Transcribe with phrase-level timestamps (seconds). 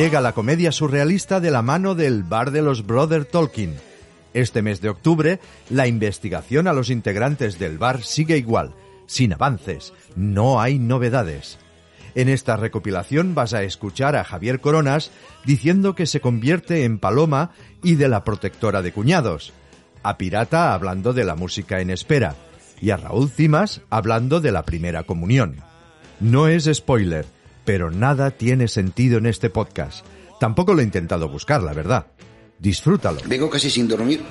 [0.00, 3.76] Llega la comedia surrealista de la mano del bar de los Brother Tolkien.
[4.32, 8.72] Este mes de octubre, la investigación a los integrantes del bar sigue igual,
[9.04, 11.58] sin avances, no hay novedades.
[12.14, 15.10] En esta recopilación vas a escuchar a Javier Coronas
[15.44, 17.50] diciendo que se convierte en paloma
[17.82, 19.52] y de la protectora de cuñados,
[20.02, 22.36] a Pirata hablando de la música en espera
[22.80, 25.56] y a Raúl Cimas hablando de la primera comunión.
[26.20, 27.26] No es spoiler,
[27.70, 30.04] pero nada tiene sentido en este podcast.
[30.40, 32.06] Tampoco lo he intentado buscar, la verdad.
[32.58, 33.20] Disfrútalo.
[33.26, 34.24] Vengo casi sin dormir,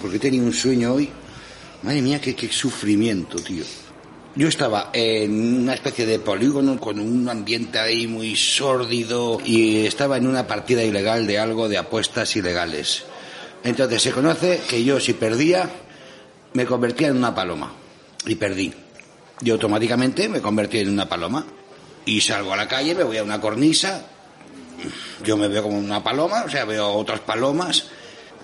[0.00, 1.10] porque tenía un sueño hoy.
[1.82, 3.64] Madre mía, qué, qué sufrimiento, tío.
[4.36, 10.16] Yo estaba en una especie de polígono con un ambiente ahí muy sórdido y estaba
[10.16, 13.06] en una partida ilegal de algo de apuestas ilegales.
[13.64, 15.68] Entonces se conoce que yo si perdía
[16.52, 17.72] me convertía en una paloma
[18.24, 18.72] y perdí.
[19.40, 21.44] Y automáticamente me convertí en una paloma
[22.06, 24.06] y salgo a la calle, me voy a una cornisa,
[25.24, 27.84] yo me veo como una paloma, o sea, veo otras palomas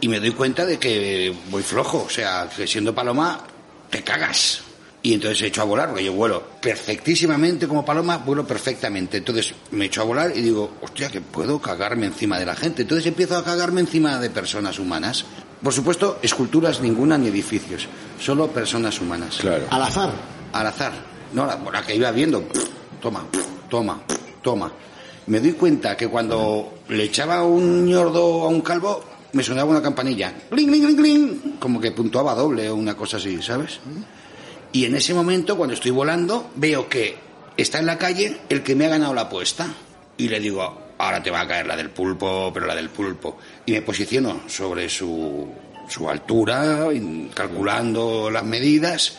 [0.00, 3.44] y me doy cuenta de que voy flojo, o sea, que siendo paloma
[3.90, 4.62] te cagas.
[5.02, 9.16] Y entonces he hecho a volar, porque yo vuelo perfectísimamente como paloma, vuelo perfectamente.
[9.18, 12.82] Entonces me echo a volar y digo, hostia, que puedo cagarme encima de la gente.
[12.82, 15.24] Entonces empiezo a cagarme encima de personas humanas.
[15.62, 17.88] Por supuesto, esculturas ninguna ni edificios,
[18.20, 19.38] solo personas humanas.
[19.40, 19.66] Claro.
[19.70, 20.12] Al azar.
[20.52, 20.92] Al azar.
[21.32, 22.44] No, la, la que iba viendo,
[23.00, 23.24] toma,
[23.68, 24.00] toma,
[24.42, 24.72] toma.
[25.26, 29.82] Me doy cuenta que cuando le echaba un ñordo a un calvo, me sonaba una
[29.82, 30.34] campanilla.
[30.50, 31.56] Cling, cling, cling.
[31.58, 33.80] Como que puntuaba doble o una cosa así, ¿sabes?
[34.72, 37.16] Y en ese momento, cuando estoy volando, veo que
[37.56, 39.68] está en la calle el que me ha ganado la apuesta.
[40.16, 43.38] Y le digo, ahora te va a caer la del pulpo, pero la del pulpo.
[43.66, 45.48] Y me posiciono sobre su,
[45.88, 46.88] su altura,
[47.34, 49.16] calculando las medidas.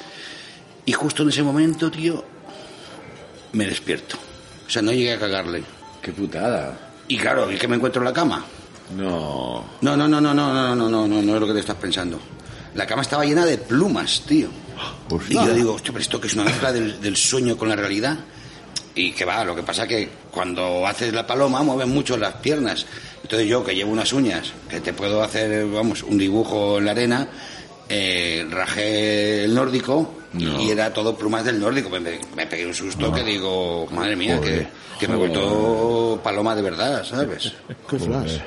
[0.85, 2.23] Y justo en ese momento, tío,
[3.53, 4.17] me despierto.
[4.65, 5.63] O sea, no llegué a cagarle.
[6.01, 6.77] Qué putada.
[7.07, 8.45] Y claro, ¿y que me encuentro en la cama?
[8.95, 9.65] No.
[9.81, 11.75] No, no, no, no, no, no, no, no, no, no es lo que te estás
[11.75, 12.19] pensando.
[12.75, 14.49] La cama estaba llena de plumas, tío.
[15.29, 17.75] Y yo digo, hostia, pero esto que es una mezcla del, del sueño con la
[17.75, 18.17] realidad.
[18.95, 22.85] Y que va, lo que pasa que cuando haces la paloma mueven mucho las piernas.
[23.21, 26.91] Entonces yo que llevo unas uñas, que te puedo hacer, vamos, un dibujo en la
[26.91, 27.27] arena,
[27.91, 30.61] eh, rajé el nórdico No.
[30.61, 31.89] y era todo plumas del nórdico.
[31.89, 34.65] Me, me- me pegué un susto que digo, madre mía, que,
[34.99, 37.51] que me he vuelto paloma de verdad, ¿sabes?
[37.89, 38.37] Qué flash.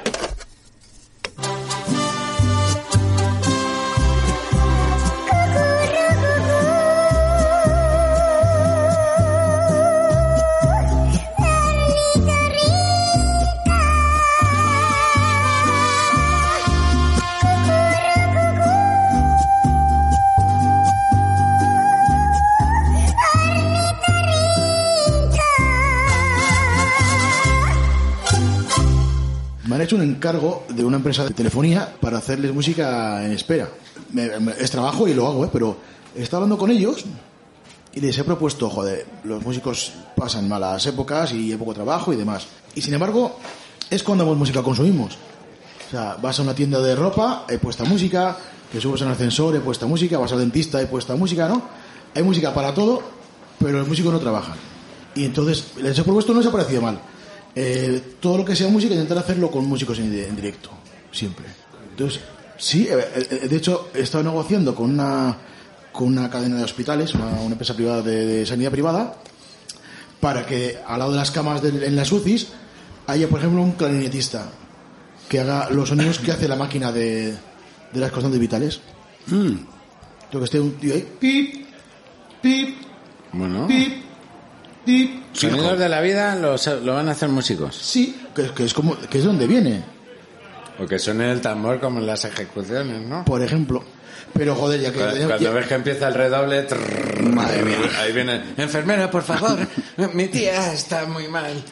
[29.94, 33.68] Hecho un encargo de una empresa de telefonía para hacerles música en espera.
[34.12, 35.48] Me- me- es trabajo y lo hago, ¿eh?
[35.52, 35.76] pero
[36.16, 37.04] he estado hablando con ellos
[37.92, 42.16] y les he propuesto, joder, los músicos pasan malas épocas y hay poco trabajo y
[42.16, 42.46] demás.
[42.74, 43.38] Y sin embargo,
[43.90, 45.16] es cuando más música consumimos.
[45.86, 48.36] O sea, vas a una tienda de ropa, hay puesta música,
[48.72, 51.62] te subes a un ascensor, hay puesta música, vas al dentista, hay puesta música, ¿no?
[52.14, 53.02] Hay música para todo,
[53.58, 54.56] pero los músicos no trabajan.
[55.14, 56.98] Y entonces, les he propuesto, no les ha parecido mal.
[57.56, 60.70] Eh, todo lo que sea música, intentar hacerlo con músicos en, en directo,
[61.12, 61.46] siempre.
[61.90, 62.20] Entonces,
[62.58, 62.96] sí, eh,
[63.30, 65.36] eh, de hecho, he estado negociando con una,
[65.92, 69.14] con una cadena de hospitales, una, una empresa privada de, de sanidad privada,
[70.20, 72.48] para que al lado de las camas del- en las UCIs
[73.06, 74.48] haya, por ejemplo, un clarinetista
[75.28, 77.32] que haga los sonidos que hace la máquina de,
[77.92, 78.80] de las constantes vitales.
[79.28, 81.66] Yo que esté un tío ahí, pip,
[82.42, 82.76] pip,
[83.32, 83.66] Bueno.
[83.68, 84.02] pip,
[84.84, 85.22] pip.
[85.32, 87.76] Sonidos de la vida los- lo van a hacer músicos.
[87.76, 89.82] Sí, que, que es como que es donde viene.
[90.78, 93.24] O que suene el tambor como en las ejecuciones, ¿no?
[93.24, 93.84] Por ejemplo.
[94.32, 94.98] Pero joder, ya que...
[94.98, 97.76] Cuando, ya- cuando ya- ves que empieza el redoble, trrr, Madre mía.
[98.00, 99.56] ahí viene, enfermera, por favor,
[100.14, 101.62] mi tía está muy mal.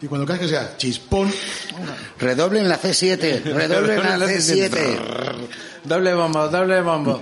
[0.00, 1.30] Y cuando caes que sea chispón,
[2.18, 5.34] Redoble en la C7, redoble en la C7.
[5.84, 7.20] Doble bombo, doble bombo.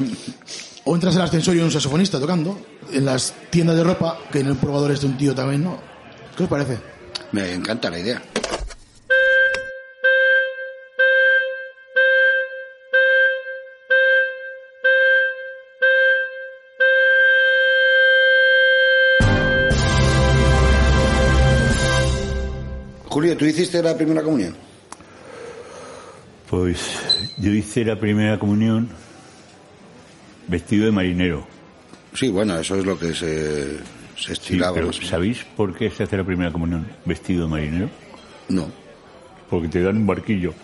[0.89, 2.57] O entras al ascensor y hay un saxofonista tocando,
[2.93, 5.79] en las tiendas de ropa, que en el probador es de un tío también, ¿no?
[6.37, 6.79] ¿Qué os parece?
[7.33, 8.23] Me encanta la idea.
[23.09, 24.55] Julio, ¿tú hiciste la primera comunión?
[26.49, 26.79] Pues
[27.39, 28.89] yo hice la primera comunión
[30.49, 31.47] vestido de marinero.
[32.15, 33.79] Sí, bueno, eso es lo que se, se
[34.17, 34.75] Sí, estilaba.
[34.75, 34.97] pero más.
[34.97, 37.91] ¿sabéis por qué se hace la primera comunión vestido de marinero?
[38.49, 38.71] No.
[39.51, 40.55] Porque te dan un barquillo.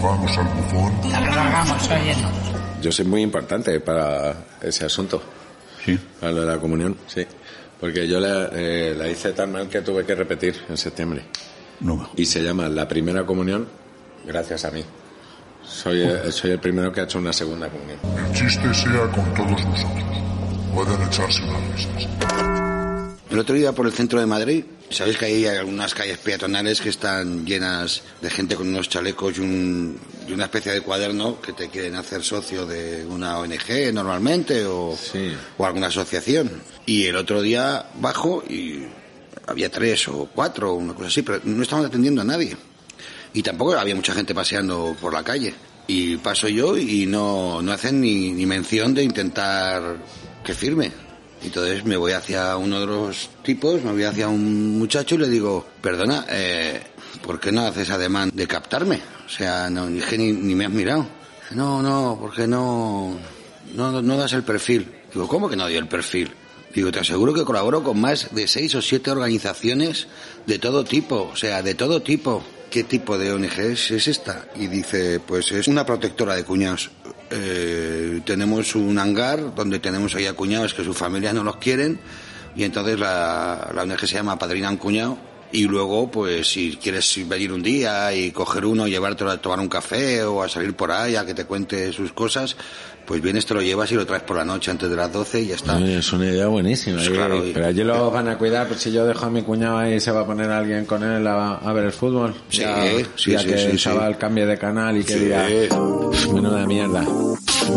[0.00, 0.92] Robamos al bufón.
[2.82, 5.22] Yo soy muy importante para ese asunto,
[5.84, 5.98] Sí.
[6.20, 7.26] para lo de la comunión, sí.
[7.80, 11.22] Porque yo la, eh, la hice tan mal que tuve que repetir en septiembre.
[11.80, 12.10] No.
[12.16, 13.66] Y se llama la primera comunión
[14.26, 14.84] gracias a mí.
[15.82, 17.98] Soy, el- soy el primero que ha hecho una segunda comunión.
[18.26, 20.04] El chiste sea con todos vosotros.
[20.74, 22.08] Pueden echarse unas risas.
[23.30, 26.88] El otro día por el centro de Madrid, sabéis que hay algunas calles peatonales que
[26.90, 29.98] están llenas de gente con unos chalecos y, un-
[30.28, 34.96] y una especie de cuaderno que te quieren hacer socio de una ONG normalmente o,
[34.96, 35.32] Sí.
[35.58, 36.50] o alguna asociación.
[36.86, 38.84] Y el otro día bajo y
[39.48, 42.56] había tres o cuatro, una cosa así, pero no estaban atendiendo a nadie.
[43.34, 45.52] Y tampoco había mucha gente paseando por la calle.
[45.86, 49.98] Y paso yo y no, no hacen ni, ni mención de intentar
[50.42, 50.90] que firme.
[51.42, 55.28] Entonces me voy hacia uno de los tipos, me voy hacia un muchacho y le
[55.28, 56.80] digo, perdona, eh,
[57.22, 59.00] ¿por qué no haces ademán de captarme?
[59.26, 60.00] O sea, no, ni,
[60.32, 61.06] ni me has mirado.
[61.50, 63.18] No, no, porque no,
[63.74, 64.90] no, no das el perfil.
[65.12, 66.32] Digo, ¿cómo que no doy el perfil?
[66.74, 70.08] Digo, te aseguro que colaboro con más de seis o siete organizaciones
[70.46, 72.42] de todo tipo, o sea, de todo tipo.
[72.74, 74.46] ¿Qué tipo de ONG es, es esta?
[74.56, 76.90] Y dice, pues es una protectora de cuñados.
[77.30, 82.00] Eh, tenemos un hangar donde tenemos ahí a cuñados que sus familias no los quieren
[82.56, 85.16] y entonces la, la ONG se llama Padrina un Cuñado
[85.54, 89.68] y luego pues si quieres venir un día y coger uno, llevártelo a tomar un
[89.68, 92.56] café o a salir por ahí a que te cuente sus cosas,
[93.06, 95.42] pues vienes, te lo llevas y lo traes por la noche antes de las 12
[95.42, 95.76] y ya está.
[95.76, 96.96] Oye, es una idea buenísima.
[96.96, 99.30] Pues Y- claro, y- pero allí lo van a cuidar, pues si yo dejo a
[99.30, 102.34] mi cuñado ahí, se va a poner alguien con él a, a ver el fútbol.
[102.48, 102.84] Sí, ya,
[103.14, 105.46] sí, ya sí, que sí, el chaval cambie de canal y que diga,
[106.32, 107.02] menuda mierda,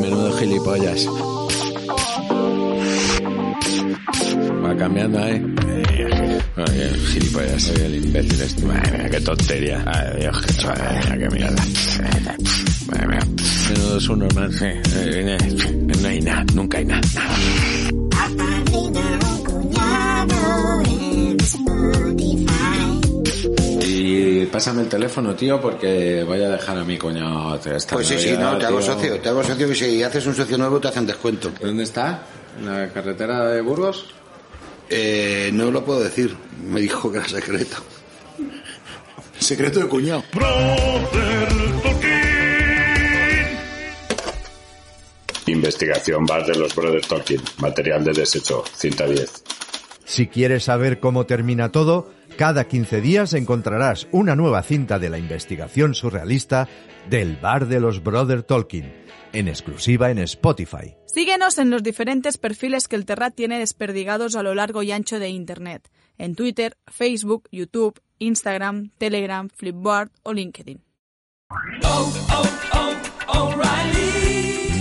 [0.01, 1.05] menudo gilipollas.
[4.65, 5.43] Va cambiando ahí.
[6.57, 8.65] Oye, el gilipollas, oye, el imbécil este.
[8.65, 9.83] Madre mía, qué tontería.
[9.85, 11.63] Ay, Dios, qué chorrada, qué mierda.
[12.87, 13.19] Madre mía.
[13.69, 14.53] Menudo es un normal.
[14.53, 14.65] sí.
[14.65, 17.01] Eh, eh, No hay nada, nunca hay nada.
[23.85, 28.17] Y pásame el teléfono, tío, porque voy a dejar a mi cuñado esta Pues sí,
[28.17, 30.87] sí, no, te hago socio, te hago socio y si haces un socio nuevo te
[30.87, 31.51] hacen descuento.
[31.61, 32.23] ¿Dónde está?
[32.59, 34.16] ¿En la carretera de Burgos?
[34.89, 37.77] Eh, no lo puedo decir, me dijo que era secreto.
[39.39, 40.23] Secreto de cuñado.
[45.45, 47.41] Investigación Bar de los Brothers Tolkien.
[47.59, 48.63] Material de desecho.
[48.75, 49.43] Cinta 10.
[50.05, 55.17] Si quieres saber cómo termina todo, cada 15 días encontrarás una nueva cinta de la
[55.17, 56.69] investigación surrealista
[57.09, 58.93] del bar de los Brother Tolkien,
[59.33, 60.95] en exclusiva en Spotify.
[61.05, 65.19] Síguenos en los diferentes perfiles que el Terrat tiene desperdigados a lo largo y ancho
[65.19, 70.81] de Internet, en Twitter, Facebook, YouTube, Instagram, Telegram, Flipboard o LinkedIn.